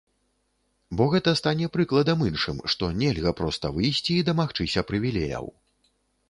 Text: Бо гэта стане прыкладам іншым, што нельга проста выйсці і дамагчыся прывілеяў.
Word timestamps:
Бо 1.01 1.05
гэта 1.13 1.33
стане 1.41 1.67
прыкладам 1.75 2.23
іншым, 2.29 2.57
што 2.75 2.89
нельга 3.03 3.35
проста 3.41 3.71
выйсці 3.77 4.11
і 4.17 4.25
дамагчыся 4.31 4.87
прывілеяў. 4.91 5.45